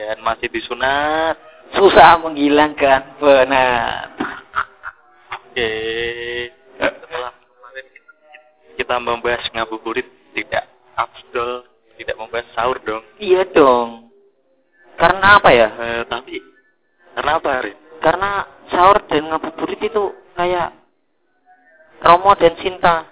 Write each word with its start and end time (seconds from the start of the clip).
Dan 0.00 0.24
masih 0.24 0.48
disunat. 0.48 1.36
Susah 1.76 2.16
menghilangkan 2.24 3.20
penat. 3.20 4.08
Oke. 5.36 5.72
Setelah 6.80 7.36
kemarin 7.36 7.86
kita 8.80 8.96
membahas 8.96 9.44
ngabuburit 9.52 10.08
tidak 10.32 10.64
afdol, 10.96 11.68
tidak 12.00 12.16
membahas 12.16 12.48
sahur 12.56 12.80
dong. 12.80 13.04
Iya 13.20 13.44
dong. 13.52 14.08
Karena 14.96 15.36
apa 15.36 15.52
ya? 15.52 15.68
Eh, 15.68 16.02
tapi 16.08 16.40
karena 17.12 17.36
apa, 17.36 17.50
Rin? 17.60 17.76
Karena 18.00 18.30
sahur 18.72 19.04
dan 19.04 19.28
ngabuburit 19.28 19.80
itu 19.84 20.16
kayak 20.32 20.72
Romo 22.00 22.32
dan 22.40 22.56
Sinta. 22.56 23.04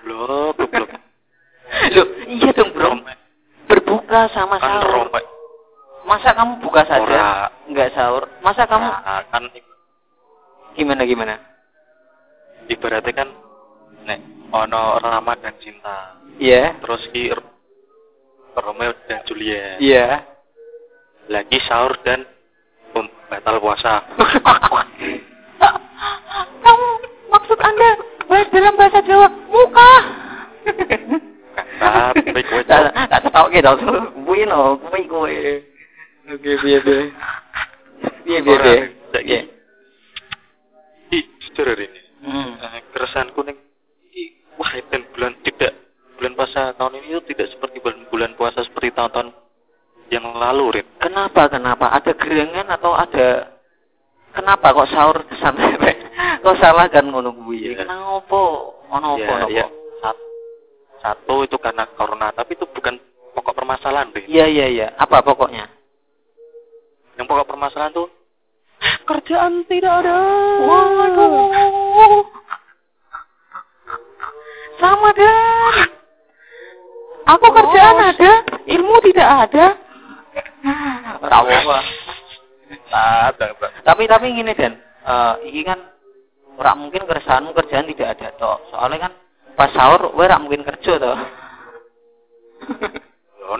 Belum, 0.00 0.56
belum. 0.56 0.88
Loh, 1.92 2.08
iya 2.32 2.50
dong. 2.56 2.69
Berbuka 3.70 4.26
sama 4.34 4.58
Kan 4.58 4.82
sahur. 4.82 5.06
Masa 6.02 6.34
kamu 6.34 6.58
buka 6.58 6.82
saja? 6.90 7.06
Ora. 7.06 7.30
Enggak 7.70 7.94
sahur. 7.94 8.26
Masa 8.42 8.66
kamu 8.66 8.88
Nah, 8.90 9.22
kan 9.30 9.46
gimana 10.74 11.02
gimana? 11.06 11.34
ibaratnya 12.70 13.12
kan 13.12 13.28
nek 14.06 14.20
ono 14.54 15.02
Rama 15.02 15.34
dan 15.42 15.58
Cinta. 15.58 16.22
Iya. 16.38 16.78
Terus 16.78 17.02
ki 17.10 17.34
Romeo 18.54 18.94
dan 19.10 19.26
Juliet. 19.26 19.82
Iya. 19.82 20.22
Lagi 21.30 21.58
sahur 21.66 21.98
dan 22.06 22.26
batal 23.30 23.62
puasa. 23.62 24.02
kamu 26.62 26.86
maksud 27.30 27.58
Anda 27.62 27.90
dalam 28.50 28.74
bahasa 28.74 28.98
Jawa 29.06 29.26
muka. 29.50 29.92
Tapi 31.80 32.40
kowe 32.44 32.62
tak 32.68 32.92
tak 32.92 33.24
tahu 33.32 33.48
gitu. 33.56 33.72
Kuwi 34.28 34.44
no, 34.44 34.76
kuwi 34.84 35.08
kuwi. 35.08 35.36
Oke, 36.28 36.50
piye 36.60 36.78
piye. 36.84 37.00
Piye 38.24 38.38
piye 38.44 38.56
piye. 38.60 38.76
Nek, 39.10 39.24
Piye. 39.24 39.40
Ih, 41.10 41.24
jujur 41.42 41.66
hari 41.66 41.88
ini. 41.88 42.00
Hmm. 42.20 42.52
Eh, 42.60 42.84
keresahanku 42.92 43.40
ning 43.42 43.56
iki 44.12 44.44
wah 44.60 44.70
dan 44.92 45.02
bulan 45.16 45.34
tidak 45.40 45.72
bulan 46.20 46.36
puasa 46.36 46.76
tahun 46.76 47.00
ini 47.00 47.16
itu 47.16 47.20
tidak 47.32 47.48
seperti 47.56 47.80
bulan, 47.80 48.04
bulan 48.12 48.32
puasa 48.36 48.60
seperti 48.60 48.92
tahun-tahun 48.92 49.32
yang 50.12 50.26
lalu, 50.36 50.78
Rin. 50.78 50.86
Kenapa 51.00 51.48
kenapa? 51.48 51.96
Ada 51.96 52.12
gerangan 52.18 52.66
atau 52.76 52.92
ada 52.92 53.56
Kenapa 54.30 54.70
kok 54.70 54.90
sahur 54.94 55.26
sampai 55.42 55.74
kok 56.38 56.58
salah 56.62 56.86
kan 56.86 57.10
ngono 57.10 57.34
kuwi? 57.34 57.74
Iya. 57.74 57.82
Kenapa? 57.82 58.42
Ono 58.90 59.18
apa 59.18 59.22
Ya, 59.22 59.26
ono 59.26 59.46
apa? 59.50 59.79
Sat- 61.00 61.24
Satu 61.24 61.48
itu 61.48 61.56
karena 61.56 61.88
corona, 61.96 62.28
tapi 62.30 62.54
itu 62.56 62.68
bukan 62.68 63.00
pokok 63.32 63.56
permasalahan, 63.56 64.12
Rin. 64.12 64.28
Iya 64.28 64.46
iya 64.46 64.66
iya. 64.68 64.88
Apa 65.00 65.24
pokoknya? 65.24 65.64
Yang 67.16 67.26
pokok 67.28 67.48
permasalahan 67.48 67.92
tuh 67.96 68.08
kerjaan 69.04 69.64
tidak 69.68 69.92
ada. 70.04 70.16
Waduh. 70.64 72.24
Sama 74.80 75.12
dan 75.12 75.74
aku 77.28 77.46
kerjaan 77.52 77.98
ada, 78.00 78.32
ilmu 78.64 78.96
tidak 79.04 79.28
ada. 79.48 79.66
Tahu 81.20 81.46
apa? 81.48 81.78
Nah. 82.90 83.30
Tapi 83.84 84.02
tapi 84.08 84.26
gini 84.32 84.52
Dan, 84.56 84.78
eh 84.80 85.34
ini 85.52 85.60
kan 85.66 85.78
ora 86.56 86.72
mungkin 86.76 87.04
keresahanmu 87.04 87.52
kerjaan 87.52 87.88
tidak 87.92 88.16
ada 88.16 88.32
toh. 88.40 88.56
Soalnya 88.72 89.10
kan 89.10 89.12
pas 89.60 89.76
sahur 89.76 90.16
kowe 90.16 90.24
ora 90.24 90.40
mungkin 90.40 90.64
kerja 90.64 90.96
toh. 90.96 91.18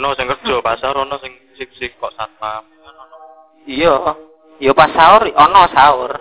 Ono 0.00 0.16
sing 0.16 0.32
kerja 0.32 0.64
pasar, 0.64 0.96
ono 0.96 1.20
sing 1.20 1.36
sik-sik 1.60 2.00
kok 2.00 2.16
satpam. 2.16 2.64
Iya. 3.68 4.16
Iya 4.64 4.72
pas 4.72 4.88
sahur 4.96 5.28
ono 5.28 5.60
sahur. 5.68 6.16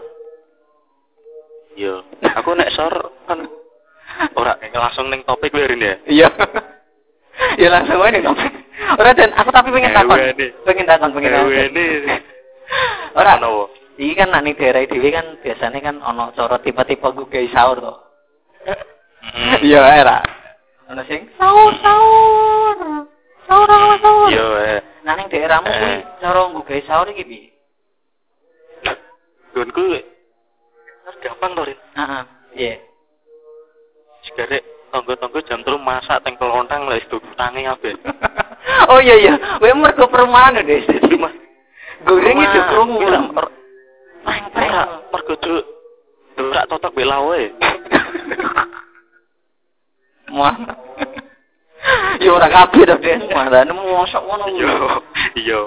Iya. 1.79 2.03
Aku 2.43 2.59
nek 2.59 2.75
sor 2.75 2.91
kan 3.23 3.39
ora 4.35 4.59
langsung 4.59 5.07
ning 5.07 5.23
topik 5.23 5.55
Rin 5.55 5.79
ya. 5.79 5.95
Iya. 6.03 6.27
ya 7.55 7.67
langsung 7.71 8.03
aja 8.03 8.19
topik. 8.19 8.51
Ora 8.99 9.15
Dan, 9.15 9.31
aku 9.31 9.47
tapi 9.55 9.71
pengen 9.71 9.95
takon. 9.95 10.19
Pengen 10.67 10.87
takon, 10.87 11.11
pengen 11.15 11.31
takon. 11.31 11.55
Ora. 13.15 13.39
Ono. 13.39 13.71
Iki 13.95 14.15
kan 14.15 14.35
ning 14.43 14.59
daerah 14.59 14.83
dhewe 14.83 15.07
kan 15.07 15.39
biasanya 15.39 15.79
kan 15.79 15.95
ono 16.03 16.35
cara 16.35 16.59
tipe-tipe 16.59 17.07
gugai 17.15 17.47
sahur 17.47 17.79
to. 17.79 17.93
Mm. 19.19 19.55
Iya 19.63 19.81
era. 20.03 20.17
Ono 20.89 21.01
sing 21.05 21.27
sahur 21.35 21.75
sahur. 21.83 23.05
Sahur 23.45 23.67
sahur 23.67 23.97
sahur. 23.99 24.29
Iya, 24.31 24.47
eh. 24.77 24.81
Nah 25.03 25.13
ning 25.15 25.27
daerahmu 25.27 25.69
kuwi 25.69 25.91
Eh. 25.95 26.01
cara 26.23 26.41
gugai 26.51 26.81
sahur 26.87 27.07
iki 27.11 27.23
piye? 27.27 27.49
Gonku 29.53 29.81
gampang 31.19 31.51
to, 31.57 31.63
Rin. 31.67 31.79
Heeh. 31.99 32.23
Iya. 32.55 32.75
Sekarek 34.29 34.63
tonggo-tonggo 34.93 35.39
jam 35.47 35.61
3 35.63 35.75
masak 35.79 36.23
teng 36.23 36.35
kelontang 36.39 36.87
lah 36.87 36.95
itu 36.95 37.17
tangi 37.35 37.67
kabeh. 37.67 37.93
oh 38.91 38.99
iya 38.99 39.15
iya, 39.15 39.33
kowe 39.59 39.71
mergo 39.75 40.05
perumahan 40.07 40.59
deh. 40.63 40.79
Jadi 40.85 41.15
mah 41.19 41.33
goreng 42.07 42.39
itu 42.39 42.59
krungu. 42.71 42.97
Ora, 43.03 43.19
mergo 45.11 45.35
ora 46.39 46.63
totok 46.67 46.95
be 46.95 47.03
lawe. 50.29 50.37
Wah. 50.39 50.55
Ya 52.19 52.29
ora 52.35 52.47
kabeh 52.51 52.83
to, 52.83 52.95
Den. 52.99 53.31
Mandane 53.31 53.71
mosok 53.71 54.21
ngono. 54.27 54.45
Iya. 55.35 55.59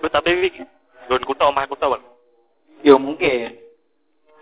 Ku 0.00 0.06
tapi 0.08 0.38
iki 0.46 0.62
nggonku 1.10 1.34
tok 1.34 1.50
omahku 1.50 1.74
tok, 1.76 1.98
Bang. 1.98 2.04
Ya 2.86 2.94
mungkin. 2.96 3.58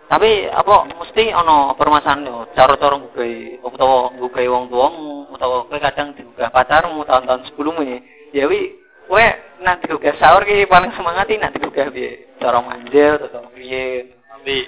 Tapi 0.09 0.49
apa 0.49 0.89
mesti 0.89 1.29
ana 1.29 1.77
permasalahan 1.77 2.25
yo 2.25 2.49
cara-cara 2.57 2.97
nggugai 2.97 3.61
utawa 3.61 4.09
nggugai 4.17 4.49
wong 4.49 4.65
tuamu 4.73 5.29
utawa 5.29 5.69
kowe 5.69 5.77
kadang 5.77 6.17
digugah 6.17 6.49
pacarmu 6.49 7.05
tahun-tahun 7.05 7.45
sebelumnya. 7.53 8.01
Ya 8.33 8.49
wi 8.49 8.73
kowe 9.05 9.21
nek 9.61 9.85
digugah 9.85 10.17
sahur 10.17 10.49
ki 10.49 10.65
paling 10.65 10.89
semangat 10.97 11.29
nek 11.29 11.53
digugah 11.53 11.93
piye? 11.93 12.25
Cara 12.41 12.57
manjel 12.57 13.21
atau 13.21 13.53
piye? 13.53 14.17
Tapi 14.33 14.65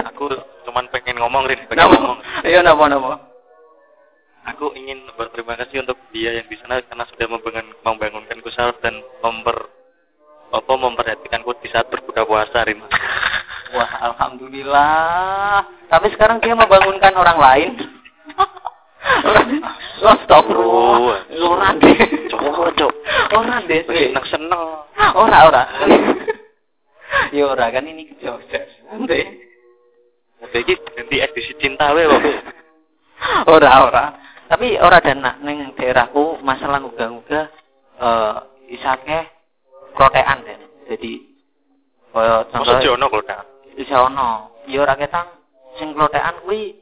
aku 0.00 0.32
cuman 0.64 0.88
pengen 0.88 1.20
ngomong 1.20 1.44
Rin, 1.44 1.60
pengen 1.68 1.92
ngomong. 1.92 2.16
Iya 2.40 2.64
napa 2.64 2.88
napa? 2.88 3.35
Aku 4.54 4.70
ingin 4.78 5.02
berterima 5.18 5.58
kasih 5.58 5.82
untuk 5.82 5.98
dia 6.14 6.38
yang 6.38 6.46
di 6.46 6.54
sana 6.62 6.78
karena 6.86 7.02
sudah 7.10 7.26
membangun, 7.26 7.66
membangunkanku 7.82 8.48
sahur 8.54 8.78
dan 8.78 9.02
memper 9.18 9.58
apa 10.54 10.72
memperhatikanku 10.78 11.50
di 11.58 11.68
saat 11.74 11.90
berbuka 11.90 12.22
puasa 12.22 12.62
Rin. 12.62 12.78
Wah, 13.74 13.92
alhamdulillah. 14.14 15.66
Tapi 15.90 16.06
sekarang 16.14 16.38
dia 16.38 16.54
membangunkan 16.54 17.10
orang 17.18 17.38
lain. 17.42 17.70
Oh, 20.02 20.14
Astagfirullah. 20.14 21.20
Ora 21.34 21.68
deh. 21.82 21.98
Cok, 22.30 22.70
cok. 22.78 22.92
Ora 23.34 23.56
deh. 23.66 23.80
Seneng 23.86 24.26
seneng. 24.30 24.62
Ora 25.14 25.38
ora. 25.50 25.62
Ya 27.34 27.44
ora 27.50 27.74
kan 27.74 27.86
ini 27.86 28.06
kejauhan. 28.14 29.10
Deh. 29.10 29.26
Udah 30.46 30.60
iki 30.62 30.74
ganti 30.94 31.16
edisi 31.18 31.52
cinta 31.58 31.90
wae 31.90 32.06
kok. 32.06 32.22
Ora 33.50 33.72
ora. 33.90 34.04
Tapi 34.46 34.78
ora 34.78 35.02
dan 35.02 35.26
nak 35.26 35.42
ning 35.42 35.74
daerahku 35.74 36.38
masalah 36.38 36.78
ngugah-ngugah 36.78 37.46
eh 37.96 38.34
isake 38.70 39.18
protean 39.98 40.46
den. 40.46 40.60
Jadi 40.86 41.12
kaya 42.14 42.46
Masa 42.46 42.52
contoh 42.54 42.78
jono 42.80 43.06
kok 43.10 43.24
kan. 43.26 43.44
bisa 43.74 44.06
ono. 44.06 44.54
Ya 44.70 44.86
ora 44.86 44.94
ketang 44.94 45.28
sing 45.76 45.92
klotekan 45.92 46.40
kuwi 46.46 46.78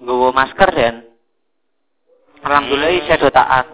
nggawa 0.00 0.30
masker 0.32 0.70
dan 0.72 0.94
alhamdulillah 2.40 2.90
Hmm. 2.94 3.00
isih 3.04 3.16
do 3.18 3.28
taat. 3.28 3.66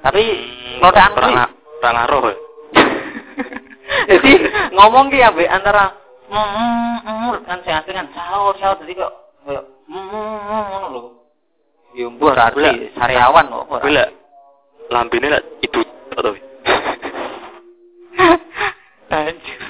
Tapi 0.00 0.24
klotekan 0.80 1.12
kuwi 1.12 1.34
ora 1.36 1.90
ngaruh. 1.92 2.22
ya. 2.26 2.34
Jadi 4.10 4.32
ngomong 4.74 5.12
ki 5.12 5.22
ambek 5.22 5.50
antara 5.50 5.94
mm, 6.26 6.34
mm, 6.34 6.96
mm, 7.06 7.32
kan 7.46 7.58
sing 7.62 7.74
asli 7.74 7.92
kan 7.94 8.08
sahur 8.10 8.54
sahur 8.58 8.82
jadi 8.82 8.98
kok 8.98 9.12
koyo 9.46 9.62
mm, 9.86 9.94
mm, 9.94 10.38
mm, 10.42 10.62
ngono 10.72 10.86
lho. 10.90 11.02
Ya 11.96 12.12
mbuh 12.12 12.28
ora 12.28 12.52
Gula. 12.52 12.76
arti 12.76 12.92
sariawan 12.92 13.48
kok 13.48 13.72
ora. 13.72 13.80
Kuwi 13.80 13.96
lah 13.96 14.08
lambene 14.92 15.32
lah 15.32 15.42
itu 15.64 15.80
to. 16.12 16.32
Anjir. 19.08 19.60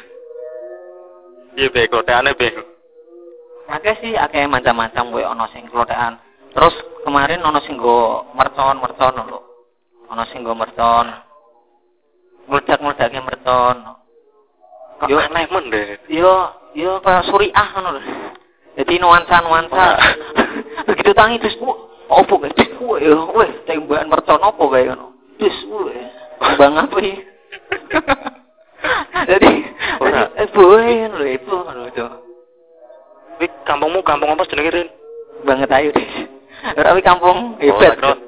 Iya 1.54 1.70
be 1.70 1.86
koteane 1.86 2.34
be. 2.34 2.50
Akeh 3.70 3.94
sih 4.02 4.18
akeh 4.18 4.42
macam-macam 4.50 5.14
koyo 5.14 5.30
ono 5.30 5.46
sing 5.54 5.70
klotekan. 5.70 6.18
Terus 6.50 6.74
kemarin 7.06 7.46
ono 7.46 7.62
sing 7.62 7.78
go 7.78 8.26
mercon-mercon 8.34 9.22
lho. 9.22 9.40
Ono 10.10 10.22
sing 10.34 10.42
go 10.42 10.58
mercon. 10.58 11.06
Meledak-meledaknya 12.50 13.22
mercon. 13.22 13.76
Yo. 15.06 15.22
aneh 15.22 15.46
men 15.46 15.70
deh. 15.70 15.94
Yo 16.10 16.50
yo 16.74 16.98
kayak 17.06 17.30
suriah 17.30 17.70
ngono 17.70 18.02
lho. 18.02 18.02
Jadi 18.76 18.98
nuansa-nuansa 18.98 19.84
begitu 20.88 21.16
tangi 21.16 21.40
terus 21.40 21.56
wah 21.64 21.75
opo 22.08 22.34
guys 22.40 22.54
wah 22.80 22.98
ya? 23.00 23.14
Wah 23.14 23.50
tembakan 23.66 24.10
mercon 24.10 24.42
opo 24.42 24.70
kayak 24.70 24.94
ngono? 24.94 25.06
Wah 26.40 26.52
bang 26.56 26.74
apa 26.76 26.96
ya 27.00 27.16
jadi 29.32 29.50
Ora. 29.98 30.30
eh 30.36 30.48
boy 30.52 30.90
lho 31.10 31.24
itu 31.26 31.54
ngono 31.54 31.82
itu 31.88 32.04
Wih, 33.36 33.50
kampungmu 33.68 34.00
kampung 34.00 34.32
apa 34.32 34.48
jenenge 34.48 34.72
Rin? 34.72 34.88
banget 35.44 35.68
ayo 35.68 35.92
deh 35.92 36.08
tapi 36.74 37.00
kampung. 37.04 37.54
Oh, 37.54 37.60
hebat 37.62 37.94
kira- 38.00 38.24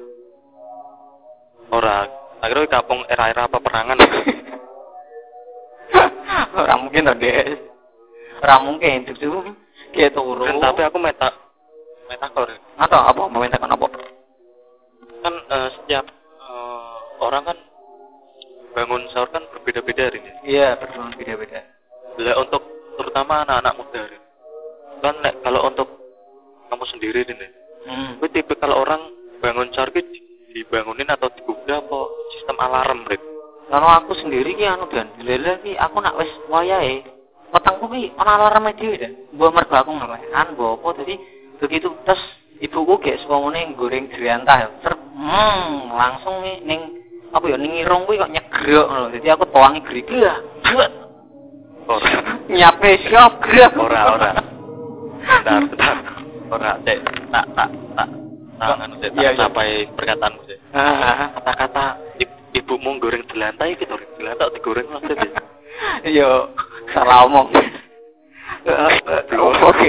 Ora, 1.69 1.97
tak 2.39 2.49
kira 2.55 2.61
kampung 2.71 3.01
era-era 3.11 3.51
peperangan. 3.51 3.99
Ora 6.59 6.75
mungkin 6.79 7.09
to, 7.11 7.15
Des. 7.19 7.59
Ora 8.39 8.63
mungkin 8.63 9.05
tuh 9.11 9.53
kayak 9.91 10.15
turu. 10.15 10.47
Tapi 10.47 10.81
aku 10.87 10.97
meta 11.03 11.35
meta 12.08 12.26
kok 12.32 12.49
Rin. 12.49 12.60
atau 12.81 13.00
apa 13.05 13.22
mau 13.28 13.40
minta 13.44 13.60
apa? 13.60 13.87
kan 15.19 15.34
eh, 15.34 15.69
setiap 15.76 16.05
eh, 16.40 16.96
orang 17.20 17.44
kan 17.44 17.58
bangun 18.72 19.02
sahur 19.12 19.28
kan 19.34 19.44
berbeda-beda 19.50 20.12
Rin 20.12 20.22
ya. 20.22 20.34
Iya, 20.44 20.69
betul 20.78 21.10
beda-beda. 21.19 21.60
Lah 22.22 22.34
untuk 22.38 22.62
terutama 22.99 23.43
anak-anak 23.43 23.75
muda 23.75 24.00
Rin. 24.06 24.22
Kan 25.02 25.14
nek, 25.22 25.34
kalau 25.43 25.60
untuk 25.66 25.88
kamu 26.70 26.84
sendiri 26.94 27.20
Rin 27.26 27.43
ya. 27.43 27.50
Hmm. 27.88 28.10
Tipe 28.31 28.55
kalau 28.58 28.84
orang 28.84 29.02
bangun 29.43 29.72
sahur 29.75 29.90
ki 29.90 30.02
dibangunin 30.52 31.10
atau 31.10 31.31
digugah 31.34 31.82
apa 31.82 31.99
sistem 32.37 32.56
alarm 32.62 33.02
Rin. 33.10 33.22
Kalau 33.69 33.88
aku 33.88 34.12
sendiri 34.16 34.56
ki 34.56 34.64
anu 34.64 34.87
dan 34.88 35.12
lele 35.20 35.60
ki 35.66 35.75
aku 35.75 35.99
nak 35.99 36.16
wis 36.16 36.31
wayahe. 36.46 37.05
Petengku 37.49 37.88
ki 37.90 38.14
ana 38.14 38.38
alarm 38.38 38.70
dhewe 38.76 38.96
dan. 38.96 39.12
Mbok 39.34 39.50
mergo 39.52 39.75
aku 39.75 39.90
ngelekan 39.96 40.46
mbok 40.55 40.70
apa 40.81 40.88
dadi 41.02 41.14
begitu 41.58 41.90
terus 42.06 42.22
ibuku 42.58 42.99
gek 43.02 43.19
sepomone 43.22 43.75
goreng 43.75 44.10
driantah. 44.10 44.82
Ser 44.82 44.94
hmm, 44.94 45.93
langsung 45.94 46.43
nih 46.43 46.62
ning 46.64 46.81
apa 47.28 47.44
ya 47.44 47.56
ning 47.60 47.76
irung 47.76 48.08
kuwi 48.08 48.19
kok 48.19 48.32
nyegrok 48.32 48.87
ngono. 48.88 49.06
Dadi 49.12 49.28
aku 49.28 49.44
tuangi 49.52 49.81
grigi 49.84 50.16
lah. 50.19 50.38
Ora. 51.88 52.10
Nyape 52.49 52.90
siap 53.08 53.40
gerak. 53.44 53.72
Ora, 53.81 54.00
ora. 54.12 54.31
Bentar, 55.19 55.60
bentar. 55.69 55.96
Ora, 56.49 56.70
Dek. 56.84 57.00
Tak, 57.32 57.46
tak, 57.56 57.70
tak. 57.96 58.08
Tangan, 58.60 58.90
Dek. 59.00 59.12
Iya, 59.16 59.32
Tak 59.32 59.34
iya. 59.37 59.40
sampai 59.40 59.69
perkataanmu. 59.96 60.40
Ah, 60.76 61.32
Kata-kata 61.40 61.84
ib- 62.20 62.40
ibumu 62.56 63.00
goreng 63.00 63.25
delantai 63.28 63.76
gitu, 63.76 63.96
Rin. 63.96 64.08
Delantai 64.20 64.52
digoreng 64.56 64.88
maksudnya. 64.93 65.32
Yo, 66.16 66.52
salah 66.93 67.25
omong. 67.25 67.49
Oke. 69.69 69.88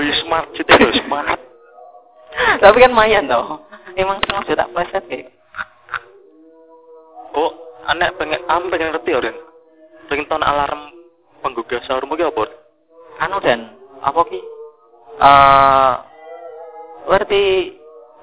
Wih, 0.00 0.16
smart 0.24 0.48
sih, 0.56 0.64
Dek. 0.64 0.80
Smart. 1.04 1.36
Tapi 2.64 2.76
kan 2.80 2.96
mayan 2.96 3.28
toh. 3.28 3.60
Emang 4.00 4.16
senang 4.24 4.48
sudah 4.48 4.64
pleset 4.72 5.04
kayak. 5.12 5.28
Oh, 7.36 7.52
anak 7.84 8.16
pengen, 8.16 8.40
am 8.48 8.72
pengen 8.72 8.96
ngerti, 8.96 9.12
Rin. 9.12 9.36
Pengen 10.08 10.24
tahun 10.24 10.40
alarm 10.40 10.88
penggugah 11.44 11.84
sahurmu 11.84 12.16
ki 12.16 12.24
apa? 12.24 12.48
Anu 13.20 13.44
dan 13.44 13.76
apa 14.00 14.20
ki? 14.24 14.40
Eh, 15.20 15.94
ngerti 17.12 17.42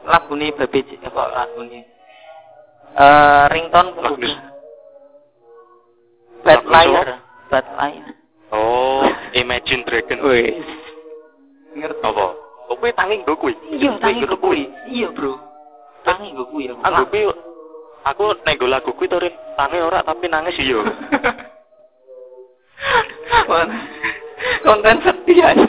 lagu 0.09 0.33
babi 0.33 0.79
C- 0.81 0.97
apa 1.05 1.23
lagu 1.29 1.61
nih? 1.61 1.85
Eh, 2.97 3.45
ringtone 3.53 3.93
penggugah. 3.93 4.37
Bad 6.41 6.63
Liar, 6.65 7.07
Bad 7.53 7.67
Liar. 7.77 8.07
Oh, 8.49 9.05
Imagine 9.45 9.85
Dragon. 9.85 10.25
Wih. 10.25 10.86
Ngerti. 11.77 12.01
Apa? 12.01 12.25
Kuwi 12.67 12.91
tanging 12.93 13.21
gue 13.23 13.37
kuwi. 13.39 13.53
Iya, 13.73 13.95
tangi 14.01 14.25
gue 14.25 14.37
kuwi. 14.37 14.67
Iya, 14.91 15.07
Bro. 15.13 15.39
Tangi 16.03 16.35
gue 16.35 16.45
kuwi. 16.49 16.73
Aku 16.73 17.05
kuwi 17.09 17.31
aku 18.07 18.23
nek 18.47 18.55
nggo 18.55 18.67
lagu 18.71 18.91
kuwi 18.95 19.11
to 19.11 19.19
tangi 19.59 19.83
ora 19.83 19.99
tapi 19.99 20.31
nangis 20.31 20.55
iya. 20.59 20.79
Konten 24.63 24.97
sedih 25.01 25.39
aja. 25.49 25.65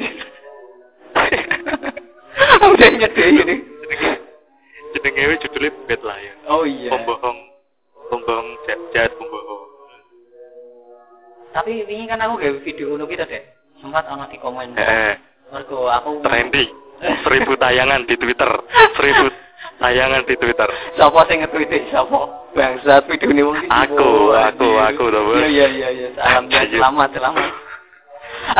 Udah 2.69 2.89
nyedih 2.95 3.27
ini. 3.43 3.57
Jenenge 4.95 5.41
judulnya 5.43 5.71
Bad 5.87 6.03
Liar. 6.05 6.35
Oh 6.51 6.63
iya. 6.67 6.91
Pembohong 6.93 7.39
pembohong 8.09 8.49
jahat, 8.67 9.13
pembohong. 9.17 9.63
Tapi 11.55 11.71
ini 11.87 12.07
kan 12.07 12.23
aku 12.23 12.39
gawe 12.39 12.59
video 12.63 12.93
ngono 12.93 13.09
kita 13.09 13.25
deh. 13.25 13.43
Sempat 13.81 14.05
ono 14.11 14.27
di 14.29 14.39
komen. 14.39 14.77
Heeh. 14.77 15.28
Mergo 15.49 15.89
aku 15.89 16.21
Trendy. 16.21 16.69
Seribu 17.25 17.57
tayangan 17.57 18.05
di 18.05 18.15
Twitter. 18.21 18.51
Seribu 18.99 19.33
tayangan 19.81 20.23
di 20.27 20.35
Twitter. 20.37 20.69
Siapa 20.99 21.21
sing 21.31 21.41
nge-tweet? 21.47 21.89
Siapa? 21.89 22.21
Bangsat 22.53 23.07
video 23.07 23.31
ini 23.31 23.43
mungkin. 23.47 23.69
Aku, 23.71 24.35
aku, 24.35 24.69
aku 24.77 25.03
to, 25.09 25.21
Bos. 25.23 25.39
Iya 25.47 25.47
iya 25.49 25.67
iya 25.71 25.89
iya. 25.95 26.09
Salam 26.19 26.51
selamat 26.51 27.09
selamat. 27.15 27.49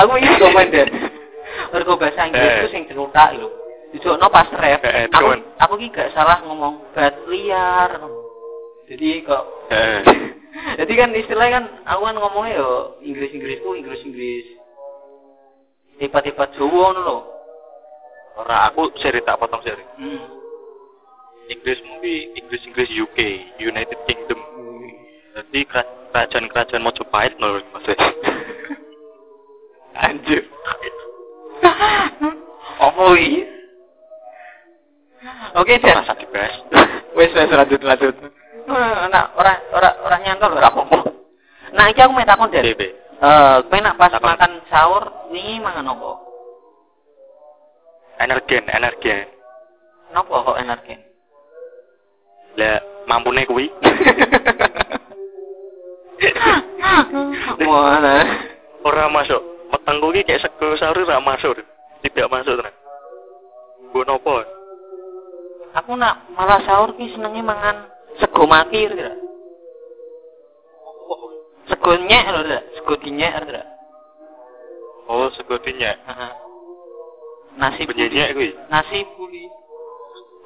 Aku 0.01 0.11
ini 0.17 0.29
komen 0.39 0.67
deh. 0.71 0.87
Mergo 1.75 1.99
bahasa 1.99 2.25
Inggris 2.31 2.49
Eh. 2.49 2.59
itu 2.65 2.69
sing 2.73 2.83
celutak 2.89 3.37
lho. 3.37 3.51
Dijokno 3.93 4.29
pas 4.31 4.49
ref. 4.53 4.81
Eh, 4.85 5.05
eh, 5.05 5.07
Aku 5.13 5.35
aku 5.59 5.75
ki 5.81 5.89
gak 5.93 6.13
salah 6.15 6.41
ngomong 6.45 6.93
bad 6.95 7.17
liar. 7.27 8.01
Jadi 8.89 9.25
kok. 9.27 9.45
Jadi 10.79 10.93
kan 10.97 11.11
istilahnya 11.13 11.53
kan 11.61 11.65
aku 11.85 12.03
kan 12.09 12.17
ngomongnya 12.17 12.61
yo 12.61 12.71
Inggris 13.05 13.33
Inggrisku 13.35 13.77
Tiba-tiba 15.99 16.47
Jawa 16.55 16.95
ngono 16.95 17.01
lho. 17.03 17.19
Ora 18.39 18.71
aku 18.71 18.95
seri 19.03 19.19
tak 19.27 19.43
potong 19.43 19.59
seri. 19.67 19.83
Hmm. 19.99 20.23
Inggris 21.51 21.83
mungkin 21.83 22.39
Inggris 22.39 22.63
Inggris 22.71 22.91
UK, 22.95 23.19
United 23.59 23.99
Kingdom. 24.07 24.39
Jadi 25.35 25.67
kera- 25.67 25.99
kerajaan-kerajaan 26.15 26.87
Mojopahit 26.87 27.35
nol 27.43 27.59
maksudnya. 27.75 28.15
Anjir. 30.07 30.47
Apa 32.87 33.03
iki? 33.19 33.43
Oke, 35.59 35.83
Dan. 35.83 35.99
Rasa 35.99 36.15
dibahas. 36.15 36.55
Wes 37.19 37.35
wes 37.35 37.51
lanjut 37.51 37.83
lanjut. 37.83 38.15
Nah, 38.71 39.35
ora 39.35 39.59
ora 39.75 39.91
ora 40.07 40.17
nyantol 40.23 40.55
ora 40.55 40.71
apa-apa. 40.71 41.11
Nah, 41.75 41.91
iki 41.91 41.99
aku 41.99 42.15
mau 42.15 42.23
takon, 42.23 42.55
Den. 42.55 42.71
Eh, 43.19 43.57
kowe 43.67 43.79
nak 43.83 43.99
pas 43.99 44.15
makan 44.23 44.63
sahur 44.71 45.11
wingi 45.29 45.61
mangan 45.61 45.93
apa? 45.93 46.11
Energen, 48.19 48.65
energen. 48.67 49.27
Napa 50.11 50.35
kok 50.43 50.59
energi? 50.59 50.97
Lah 52.59 52.81
mampune 53.07 53.47
kuwi. 53.47 53.71
Mana? 57.63 58.17
Ora 58.83 59.07
masuk. 59.13 59.43
Petengku 59.69 60.11
iki 60.17 60.25
kayak 60.27 60.43
sego 60.49 60.75
sahur 60.81 61.05
ora 61.05 61.21
masuk. 61.23 61.61
Tidak 62.03 62.31
masuk 62.33 62.57
tenan. 62.59 62.75
Bu 63.93 64.03
nopo? 64.03 64.43
Aku 65.77 65.95
nak 65.95 66.25
malah 66.35 66.59
sahur 66.65 66.97
ki 66.97 67.13
senenge 67.15 67.45
mangan 67.45 67.87
sego 68.19 68.49
maki 68.49 68.89
kira. 68.89 69.15
Sego 71.69 71.91
nyek 72.01 72.25
lho. 72.33 72.59
Sego 72.81 72.93
dinyek 72.99 73.33
kira. 73.47 73.78
Oh, 75.09 75.31
sego. 75.33 75.57
Heeh. 75.57 76.31
Nasi 77.57 77.83
puli. 77.89 78.07
Kuwi. 78.13 78.49
Nasi 78.69 78.99
puli. 79.17 79.45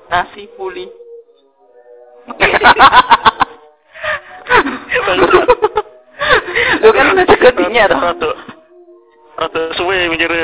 Nasi 0.08 0.42
puli. 0.54 0.86
Lu 6.82 6.88
kan 6.94 7.18
sego 7.26 7.48
dinyek 7.58 7.90
toh. 7.90 8.00
Rada 8.00 8.30
rada 9.38 9.62
suwe 9.74 10.06
mikire. 10.08 10.38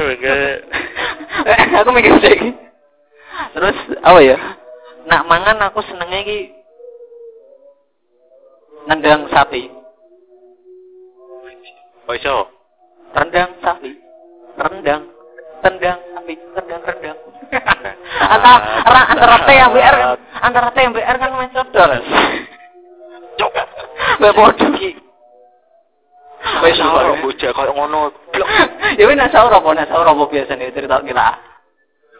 Eh, 1.46 1.60
aku 1.78 1.90
mikir 1.94 2.18
lagi. 2.18 2.50
Terus 3.54 3.78
apa 4.02 4.18
ya? 4.18 4.36
Nak 5.06 5.24
mangan 5.30 5.70
aku 5.70 5.80
senengnya 5.86 6.26
ki 6.26 6.58
nendang 8.88 9.28
sapi, 9.28 9.68
Oh 12.08 12.16
iso. 12.16 12.48
rendang 13.12 13.56
sapi, 13.60 13.92
rendang, 14.58 15.02
tendang 15.62 15.98
sapi, 16.14 16.34
rendang 16.54 16.82
rendang. 16.82 17.18
antara 18.34 18.56
antara 18.84 19.00
antara 19.14 19.36
T 19.46 19.48
yang 19.56 19.70
BR 19.72 19.94
kan, 19.96 20.18
antara 20.42 20.68
T 20.74 20.78
yang 20.82 20.92
BR 20.92 21.16
kan 21.16 21.30
main 21.38 21.50
codol. 21.54 21.90
Cok. 23.38 23.54
Mbak 24.18 24.32
bodoh 24.34 24.70
ki. 24.76 24.90
Wis 26.38 26.80
ora 26.82 27.14
bocah 27.22 27.50
koyo 27.54 27.72
ngono. 27.72 27.98
Blok. 28.34 28.48
Ya 28.98 29.04
wis 29.06 29.16
nak 29.16 29.30
sahur 29.30 29.54
apa, 29.54 29.68
nak 29.74 29.88
sahur 29.88 30.06
apa 30.10 30.24
biasanya 30.26 30.74
cerita 30.74 31.00
kita. 31.02 31.28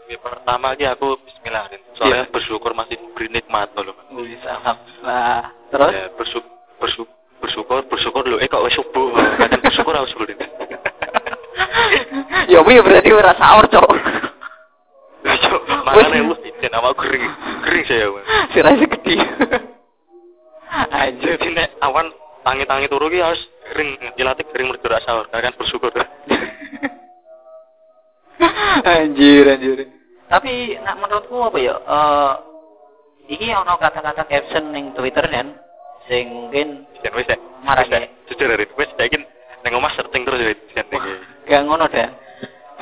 Ya, 0.09 0.17
pertama 0.25 0.73
ki 0.79 0.89
aku 0.89 1.21
bismillah. 1.21 1.69
Soalnya 1.99 2.31
bersyukur 2.33 2.73
masih 2.73 2.97
diberi 2.97 3.29
nikmat 3.29 3.75
lho. 3.77 3.93
Mas. 3.93 4.25
Wis 4.25 4.43
alhamdulillah. 4.47 5.53
Terus 5.69 5.91
Ya, 5.93 6.05
bersyukur 6.17 6.51
bersyukur 6.79 7.18
Rin. 12.69 12.77
ya 12.77 12.83
wi 12.83 12.87
berarti 12.87 13.11
ora 13.17 13.33
sahur, 13.41 13.65
Cok. 13.73 13.89
Makanya 15.89 16.21
lu 16.25 16.37
ijen 16.45 16.73
awak 16.77 17.01
kering 17.01 17.25
kering 17.65 17.85
saya. 17.89 18.07
Mas. 18.13 18.25
Sirase 18.53 18.85
gede. 18.87 19.15
Anjir. 20.93 21.37
Jadi 21.41 21.49
nek 21.57 21.71
awan 21.81 22.13
tangi-tangi 22.45 22.93
turu 22.93 23.09
ki 23.09 23.25
harus 23.25 23.41
kering, 23.73 23.97
dilatih 24.17 24.45
kering 24.53 24.69
mergo 24.69 24.85
ora 24.85 25.01
sahur. 25.05 25.25
Kalian 25.33 25.57
bersyukur. 25.57 25.93
anjir, 28.85 29.45
anjir. 29.49 29.79
Tapi 30.29 30.77
nak 30.85 30.97
menurutku 31.01 31.37
apa 31.41 31.59
ya? 31.59 31.75
Eh 31.81 32.33
iki 33.33 33.49
ono 33.53 33.81
kata-kata 33.81 34.29
caption 34.29 34.73
ning 34.73 34.93
Twitter 34.93 35.25
kan 35.25 35.57
sing 36.09 36.29
mungkin 36.29 36.85
Jen 37.01 37.13
wis 37.17 37.29
ya. 37.29 37.37
Marane. 37.65 38.13
Jujur 38.29 38.49
dari 38.49 38.69
wis 38.77 38.91
saiki 38.97 39.19
ning 39.65 39.73
omah 39.73 39.93
searching 39.97 40.23
terus 40.23 40.41
ya 40.41 40.55
jen 40.77 40.87
iki. 40.89 41.13
gak 41.49 41.65
ngono 41.65 41.89
dan 41.89 42.13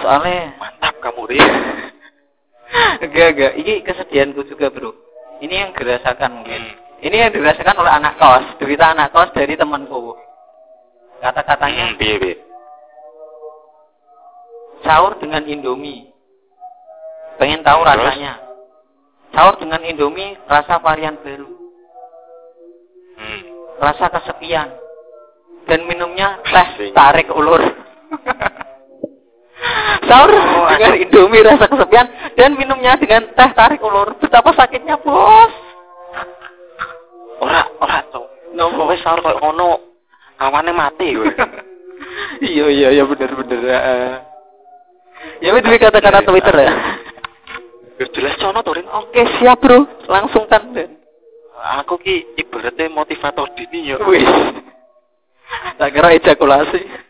soalnya 0.06 0.54
Mantap 0.54 0.94
kamu 1.02 1.22
Ri. 1.26 1.38
gak 3.10 3.28
gak 3.34 3.52
ini 3.58 3.82
kesedihanku 3.82 4.46
juga 4.46 4.70
bro. 4.70 4.94
Ini 5.42 5.66
yang 5.66 5.70
dirasakan 5.74 6.30
mungkin 6.40 6.62
Hmm. 6.62 7.02
ini 7.02 7.16
yang 7.26 7.34
dirasakan 7.34 7.76
oleh 7.82 7.92
anak 7.92 8.14
kos 8.16 8.46
cerita 8.62 8.94
anak 8.94 9.10
kos 9.10 9.34
dari 9.34 9.58
temanku. 9.58 10.14
Kata-katanya 11.18 11.98
Hmm, 11.98 12.38
sahur 14.86 15.18
dengan 15.18 15.42
indomie. 15.42 16.08
Pengen 17.36 17.66
tahu 17.66 17.82
Terus? 17.82 17.90
rasanya. 17.98 18.32
Sahur 19.34 19.58
dengan 19.58 19.82
indomie 19.82 20.38
rasa 20.46 20.78
varian 20.78 21.18
baru. 21.20 21.50
Hmm. 23.18 23.42
rasa 23.76 24.08
kesepian. 24.08 24.70
Dan 25.66 25.84
minumnya 25.84 26.40
teh 26.46 26.94
tarik 26.94 27.28
ulur 27.34 27.60
sahur 30.06 30.30
Oh, 30.32 30.66
dengan 30.72 30.94
indomie 30.98 31.44
rasa 31.44 31.66
kesepian 31.68 32.06
dan 32.38 32.50
minumnya 32.54 32.96
dengan 32.98 33.28
teh 33.34 33.50
tarik 33.54 33.82
ulur. 33.82 34.16
Betapa 34.18 34.54
sakitnya 34.56 34.96
bos. 34.98 35.52
Ora 37.42 37.66
ora 37.82 38.00
to. 38.10 38.22
Nopo 38.56 38.88
wis 38.88 39.02
sahur 39.04 39.20
koyo 39.20 39.38
ngono 39.42 39.68
awane 40.40 40.72
mati 40.72 41.16
iya 42.44 42.68
iya 42.68 42.88
iya 42.92 43.04
bener 43.08 43.32
bener 43.32 43.60
ya 45.40 45.48
itu 45.56 45.68
kata-kata 45.80 46.24
twitter 46.24 46.56
ya. 46.56 46.72
Wis 47.96 48.12
jelas 48.12 48.36
sono 48.40 48.60
to 48.60 48.72
Rin. 48.76 48.88
oke 48.88 49.22
siap 49.40 49.60
bro. 49.60 49.84
Langsung 50.08 50.44
kan. 50.48 50.64
Aku 51.80 51.96
ki 51.96 52.36
ibaratnya 52.36 52.92
motivator 52.92 53.48
dini 53.56 53.92
ya. 53.92 53.96
wih. 54.04 54.24
Tak 55.80 55.88
kira 55.94 56.12
ejakulasi 56.16 57.05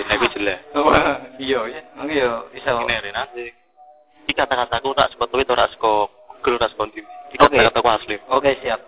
Gini 0.00 0.16
wis 0.16 0.32
jelas. 0.32 0.58
Wah, 0.72 1.20
iya 1.36 1.60
ya 1.68 1.80
iya 2.08 2.28
bisa 2.56 2.72
Ini 2.72 3.04
Rin 3.04 3.16
asik. 3.20 3.52
Iki 4.24 4.32
kata-kataku 4.32 4.96
tak 4.96 5.12
saka 5.12 5.28
Twitter 5.28 5.52
ora 5.52 5.68
saka 5.68 6.08
Google 6.40 6.56
ora 6.56 6.68
saka 6.72 6.82
ndi. 6.88 7.04
Iki 7.04 7.36
kata-kataku 7.36 7.88
asli. 7.92 8.16
oke 8.32 8.50
siap 8.64 8.80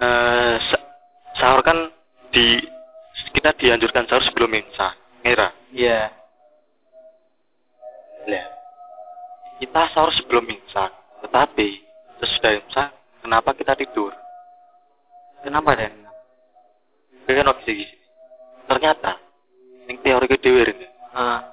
Eh 0.00 0.56
sa- 0.70 0.86
sahur 1.36 1.60
kan 1.66 1.90
di 2.30 2.62
kita 3.34 3.52
dianjurkan 3.58 4.06
sahur 4.06 4.22
sebelum 4.22 4.54
imsak. 4.54 4.94
Ngira. 5.26 5.50
iya 5.74 6.14
Lah. 8.30 8.46
Kita 9.58 9.82
sahur 9.92 10.14
sebelum 10.14 10.46
imsak, 10.48 10.88
tetapi 11.26 11.68
sesudah 12.22 12.52
imsak 12.62 12.88
kenapa 13.20 13.50
kita 13.52 13.74
tidur? 13.74 14.14
kenapa 15.40 15.72
dan 15.76 15.92
oke 17.26 17.60
sih. 17.68 17.99
Ternyata 18.70 19.18
yang 19.90 19.98
teori 20.06 20.26
ke 20.30 20.38
dhewe 20.38 20.62
Rin, 20.62 20.78
ah 21.10 21.50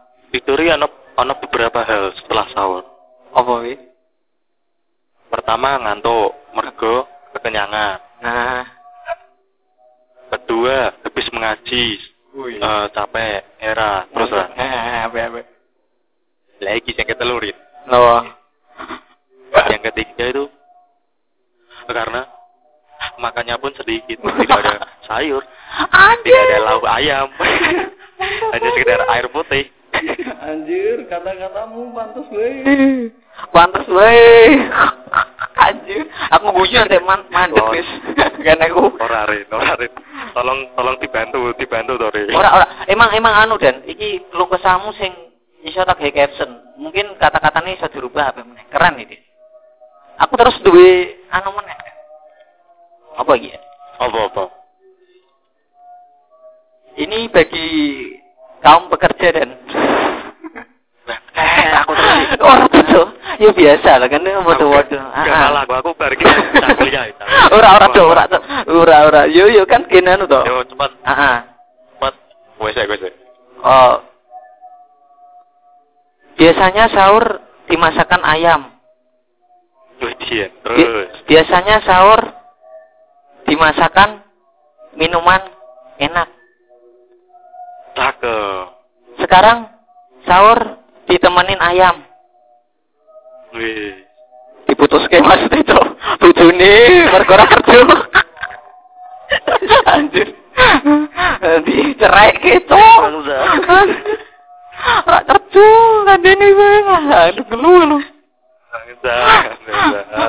ono 0.78 0.88
ono 1.18 1.34
beberapa 1.42 1.82
hal 1.82 2.14
setelah 2.22 2.46
sahur. 2.54 2.86
apa 3.34 3.54
wi 3.66 3.74
Pertama 5.28 5.82
ngantuk, 5.82 6.32
mergo 6.54 7.10
kekenyangan. 7.36 8.00
nah 8.22 8.64
Kedua, 10.28 10.92
habis 11.04 11.28
mengaji, 11.32 12.00
eh, 12.60 12.86
capek, 12.92 13.58
era, 13.64 14.06
terus 14.12 14.32
lah. 14.32 14.48
eh 14.60 15.08
apa 15.08 15.18
apa 15.18 15.42
Lagi 16.62 16.92
yang 16.94 17.08
ketelurin. 17.08 17.58
Yang 19.68 19.84
ketiga 19.92 20.24
itu 20.30 20.46
karena 21.88 22.37
makannya 23.18 23.58
pun 23.58 23.74
sedikit, 23.76 24.18
tidak 24.22 24.58
ada 24.64 24.74
sayur, 25.10 25.44
tidak 26.24 26.42
ada 26.48 26.58
lauk 26.64 26.86
ayam, 26.88 27.28
hanya 28.54 28.70
sekedar 28.74 29.02
air 29.10 29.28
putih. 29.30 29.66
Anjir, 30.38 31.10
kata-katamu 31.10 31.90
pantas 31.92 32.28
weh. 32.30 33.10
Pantas 33.56 33.88
weh. 33.90 34.54
Anjir, 35.58 36.06
aku 36.30 36.46
guyu 36.54 36.78
nanti 36.78 36.98
man 37.02 37.26
mandek 37.34 37.66
Oh. 37.66 37.74
wis. 37.74 37.90
Kan 38.46 38.62
aku. 38.62 38.94
Ora 39.02 39.26
Rin, 39.26 39.50
ora 39.50 39.74
Rin. 39.74 39.90
Tolong 40.38 40.70
tolong 40.78 40.96
dibantu, 41.02 41.50
dibantu 41.58 41.98
to 41.98 42.08
Rin. 42.14 42.30
Ora 42.30 42.50
ora, 42.62 42.66
emang 42.86 43.10
emang 43.18 43.34
anu 43.42 43.58
dan 43.58 43.82
iki 43.90 44.22
lu 44.38 44.46
kesamu 44.46 44.94
sing 45.02 45.10
iso 45.66 45.82
tak 45.82 45.98
gawe 45.98 46.14
caption. 46.14 46.78
Mungkin 46.78 47.18
kata-katanya 47.18 47.82
iso 47.82 47.88
dirubah 47.90 48.38
apa 48.38 48.46
meneh. 48.46 48.66
Keren 48.70 49.02
iki. 49.02 49.18
Aku 50.22 50.34
terus 50.38 50.62
duwe 50.62 51.22
anu 51.34 51.58
meneh. 51.58 51.78
Apa 53.18 53.34
ya? 53.38 53.58
Apa-apa? 53.98 54.54
Ini 56.98 57.30
bagi 57.34 57.70
kaum 58.62 58.90
pekerja 58.90 59.28
dan 59.34 59.50
Nah, 61.08 61.86
aku 61.86 61.94
terus. 61.94 62.18
Ora 62.44 62.66
tuh. 62.68 63.08
Ya 63.38 63.50
biasa 63.54 64.02
lah 64.02 64.08
kan 64.10 64.26
waduh-waduh. 64.26 64.98
Gak 64.98 65.38
salah 65.38 65.62
aku, 65.64 65.74
aku 65.78 65.90
iki 66.18 66.26
tak 66.58 66.74
kuliah. 66.82 67.06
Ora 67.54 67.78
ora 67.78 67.88
tuh, 67.94 68.06
ora 68.10 68.24
tuh. 68.26 68.42
Ora 68.74 68.98
ora. 69.06 69.22
Yo 69.30 69.46
yo 69.46 69.64
kan 69.70 69.86
kene 69.86 70.18
anu 70.18 70.26
to. 70.26 70.42
Yo 70.42 70.66
cepat, 70.66 70.92
Heeh. 71.06 71.38
cepat. 71.96 72.14
Wes 72.60 72.74
ya, 72.74 72.90
wes. 72.90 73.02
ya. 73.06 73.12
Oh. 73.62 73.96
Biasanya 76.42 76.90
sahur 76.90 77.46
dimasakkan 77.70 78.22
ayam. 78.26 78.74
Bi- 80.02 80.18
Terus. 80.18 81.10
biasanya 81.26 81.82
sahur 81.82 82.37
dimasakkan 83.48 84.22
minuman 85.00 85.42
enak. 85.98 86.28
Cakep. 87.96 88.66
Sekarang 89.18 89.72
sahur 90.28 90.78
ditemenin 91.10 91.58
ayam. 91.64 92.04
Wih. 93.56 94.04
Diputuske 94.68 95.24
Mas 95.24 95.42
itu. 95.48 95.80
Bojone 96.20 96.74
mergo 97.10 97.34
ora 97.34 97.48
kerja. 97.48 97.88
Anjir. 99.96 100.28
Dicerai 101.64 102.36
gitu. 102.44 102.84
Ora 105.08 105.20
kerja 105.24 105.68
kandene 106.06 106.48
wae. 106.54 106.80
Aduh 107.32 107.46
gelu 107.48 107.72
lu. 107.96 108.00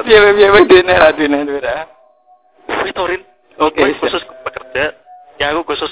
Piye 0.06 0.18
piye 0.32 0.48
piye 0.54 0.64
dene 0.70 0.94
ra 0.94 1.10
dene 1.12 1.38
Wih, 2.68 2.92
Torin. 2.92 3.22
Oke, 3.58 3.82
siap. 3.82 3.98
khusus 4.00 4.22
pekerja. 4.46 4.94
Ya 5.40 5.50
aku 5.50 5.66
khusus 5.74 5.90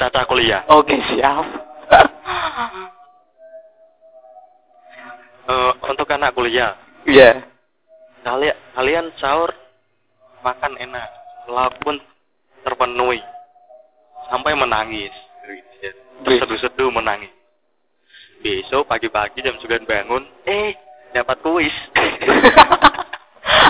tata 0.00 0.26
kuliah. 0.26 0.64
Oke, 0.68 0.96
siap. 1.12 1.46
Eh, 5.48 5.72
untuk 5.80 6.04
anak 6.12 6.36
kuliah, 6.36 6.76
Iya. 7.08 7.40
kalian 8.20 8.52
kalian 8.76 9.08
sahur 9.16 9.48
makan 10.44 10.76
enak, 10.76 11.08
walaupun 11.48 11.96
terpenuhi 12.68 13.24
sampai 14.28 14.52
menangis, 14.52 15.08
terseduh-seduh 16.20 16.92
menangis. 16.92 17.32
Besok 18.44 18.92
pagi-pagi 18.92 19.40
jam 19.40 19.56
9 19.56 19.88
bangun, 19.88 20.28
eh 20.44 20.76
dapat 21.16 21.40
kuis. 21.40 21.72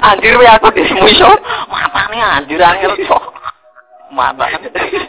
anjir 0.08 0.34
we 0.40 0.46
aku 0.48 0.68
di 0.72 0.82
iso. 0.88 1.28
Matane 1.68 2.18
anjir 2.18 2.60
angel 2.62 2.96
cok. 3.04 3.24
Mata 4.08 4.48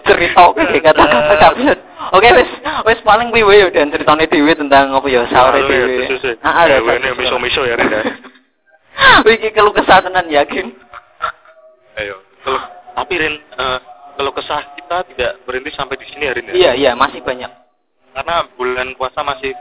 cerita 0.03 0.39
oke 0.51 0.60
kata-kata 0.60 1.36
kabeh. 1.39 1.72
Oke 2.12 2.27
wis 2.36 2.50
wis 2.84 3.00
paling 3.08 3.32
kuwi 3.32 3.48
wae 3.48 3.72
dan 3.72 3.88
ceritane 3.96 4.27
dhewe 4.27 4.51
tentang 4.51 4.91
apa 4.91 5.08
ya 5.08 5.24
sahur 5.32 5.56
Lalu 5.56 5.63
ya, 5.63 5.68
dhewe. 5.72 6.03
susu. 6.12 6.29
Heeh. 6.36 6.65
Ya, 6.68 6.77
ini 6.84 7.10
miso-miso 7.15 7.63
ya, 7.63 7.79
Renda. 7.79 8.03
Iki 9.39 9.56
keluh 9.56 9.72
kesah 9.72 10.03
tenan 10.03 10.27
yakin. 10.27 10.75
Ayo. 11.96 12.20
Kalau 12.44 12.60
tapi 13.00 13.13
Rin, 13.15 13.36
eh, 13.39 13.79
kalau 14.20 14.32
kesah 14.36 14.75
kita 14.75 14.98
tidak 15.15 15.32
berhenti 15.48 15.72
sampai 15.72 15.96
di 15.96 16.06
sini 16.12 16.27
ya 16.27 16.34
Rin 16.36 16.50
ya. 16.51 16.53
Iya 16.56 16.72
iya 16.75 16.91
masih 17.00 17.24
banyak. 17.24 17.48
Karena 18.12 18.36
bulan 18.60 19.00
puasa 19.00 19.24
masih 19.24 19.56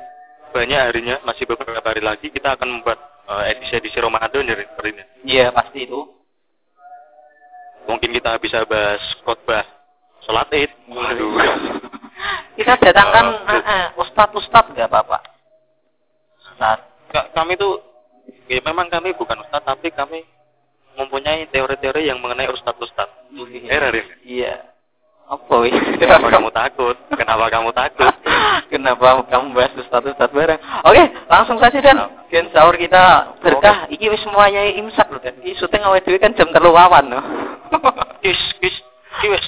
banyak 0.50 0.81
harinya, 0.81 1.17
masih 1.25 1.45
beberapa 1.49 1.85
hari 1.85 2.02
lagi 2.02 2.28
kita 2.33 2.57
akan 2.57 2.81
membuat 2.81 2.99
eh, 3.28 3.57
edisi-edisi 3.57 3.99
Ramadan 4.00 4.49
ya 4.49 4.55
Rin, 4.57 4.71
Rin 4.78 5.00
ya. 5.00 5.07
Iya 5.25 5.47
pasti 5.52 5.85
itu. 5.85 6.00
Mungkin 7.88 8.12
kita 8.12 8.37
bisa 8.40 8.69
bahas 8.69 9.00
khotbah 9.25 9.64
sholat 10.25 10.52
id. 10.52 10.71
Waduh. 10.93 11.33
Kita 12.59 12.75
datangkan 12.75 13.26
Oh, 13.31 13.55
eh, 13.55 13.62
eh, 13.62 13.87
ustad-ustad 14.02 14.75
enggak 14.75 14.90
apa-apa. 14.90 15.23
Ustaz. 16.43 16.83
kami 17.31 17.55
tuh 17.55 17.78
ya 18.50 18.59
memang 18.67 18.90
kami 18.90 19.14
bukan 19.14 19.47
ustaz 19.47 19.62
tapi 19.62 19.95
kami 19.95 20.26
mempunyai 20.99 21.47
teori-teori 21.55 22.11
yang 22.11 22.19
mengenai 22.19 22.50
ustaz-ustaz. 22.50 23.07
Iya. 23.31 23.78
Eh, 23.95 24.07
Iya. 24.26 24.55
Apa? 25.31 25.71
Kenapa 26.02 26.26
kamu 26.35 26.50
takut? 26.50 26.97
Kenapa 27.14 27.47
kamu 27.47 27.71
takut? 27.71 28.11
Kenapa 28.68 29.25
kamu 29.33 29.57
bahas 29.57 29.73
ustaz-ustaz 29.80 30.30
bareng? 30.30 30.61
Oke, 30.85 31.02
langsung 31.26 31.57
saja 31.57 31.78
Dan. 31.80 31.99
Gen 32.28 32.52
sahur 32.52 32.76
kita 32.76 33.35
berkah. 33.40 33.88
Iki 33.88 34.07
wis 34.12 34.21
semuanya 34.21 34.68
imsak 34.76 35.09
loh 35.09 35.21
Dan. 35.21 35.40
Iki 35.40 35.57
syuting 35.57 35.83
awal 35.85 36.04
dhewe 36.04 36.21
kan 36.21 36.37
jam 36.37 36.52
telu 36.52 36.76
awan 36.76 37.09
loh. 37.09 37.25
Kis, 38.21 38.40
kis, 38.61 38.76
kis, 39.23 39.45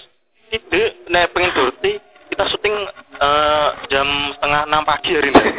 tidak, 0.51 0.99
nah 1.11 1.27
pengen 1.31 1.55
durti, 1.55 1.99
kita 2.31 2.45
syuting 2.51 2.75
eh, 3.19 3.69
jam 3.91 4.07
setengah 4.39 4.63
enam 4.67 4.83
pagi 4.83 5.11
hari 5.15 5.31
ini. 5.31 5.43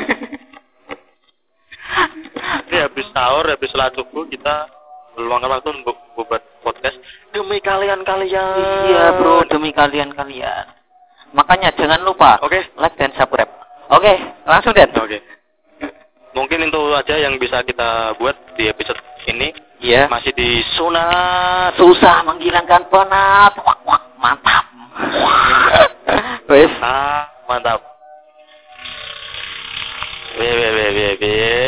Ini 2.71 2.87
habis 2.87 3.07
sahur, 3.11 3.43
habis 3.51 3.67
sholat 3.67 3.91
subuh 3.99 4.23
kita 4.31 4.71
meluangkan 5.19 5.59
waktu 5.59 5.83
untuk 5.83 5.95
buat 6.15 6.39
podcast 6.63 6.95
demi 7.35 7.59
kalian-kalian. 7.59 8.87
Iya 8.87 9.19
bro, 9.19 9.43
demi 9.47 9.75
kalian-kalian. 9.75 10.80
Makanya 11.31 11.71
jangan 11.79 12.03
lupa 12.03 12.35
Oke, 12.43 12.59
like 12.75 12.95
dan 12.99 13.15
subscribe. 13.15 13.51
Oke, 13.91 14.13
langsung 14.47 14.71
Dan. 14.71 14.91
oke. 14.95 15.19
Mungkin 16.31 16.63
itu 16.63 16.81
aja 16.95 17.15
yang 17.19 17.35
bisa 17.35 17.59
kita 17.67 18.15
buat 18.15 18.55
di 18.55 18.71
episode 18.71 18.95
ini. 19.27 19.51
Iya. 19.83 20.07
Masih 20.07 20.31
di 20.31 20.63
sunat. 20.79 21.75
Susah 21.75 22.23
menghilangkan 22.23 22.87
penat. 22.87 23.51
Wak, 23.59 23.79
wak, 23.83 24.01
mantap. 24.15 24.65
Wes. 26.51 26.71
Ah, 26.79 27.27
mantap. 27.51 27.83
Wih, 30.39 30.51
wih, 30.55 30.71
wih, 30.71 30.89
wih, 30.95 31.13
wih. 31.19 31.61